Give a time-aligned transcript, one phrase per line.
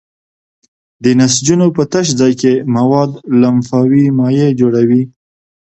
[1.03, 3.11] د نسجونو په تش ځای کې مواد
[3.41, 5.03] لمفاوي مایع جوړوي.